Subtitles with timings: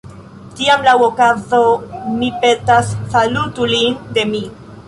[0.59, 1.59] Tiam, laŭ okazo,
[2.15, 4.47] mi petas, salutu lin de mi.